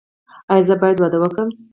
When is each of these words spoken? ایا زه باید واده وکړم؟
ایا 0.51 0.65
زه 0.67 0.75
باید 0.81 0.97
واده 0.99 1.17
وکړم؟ 1.19 1.49